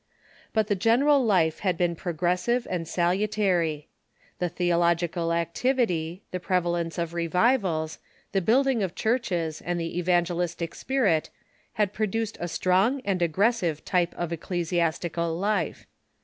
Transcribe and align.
But 0.51 0.65
the 0.65 0.73
general 0.73 1.23
life 1.23 1.59
had 1.59 1.77
been 1.77 1.95
progres 1.95 2.39
sive 2.41 2.65
and 2.71 2.87
salutary. 2.87 3.87
The 4.39 4.49
theological 4.49 5.31
activity, 5.31 6.23
the 6.31 6.39
prevalence 6.39 6.97
of 6.97 7.13
revivals, 7.13 7.99
the 8.31 8.41
building 8.41 8.81
of 8.81 8.95
churches, 8.95 9.61
and 9.61 9.79
the 9.79 9.99
evangelistic 9.99 10.73
spirit 10.73 11.29
had 11.73 11.93
produced 11.93 12.39
a 12.41 12.47
strong 12.47 13.01
and 13.05 13.21
aggressive 13.21 13.85
type 13.85 14.15
of 14.17 14.33
ecclesiastical 14.33 15.37
life. 15.37 15.85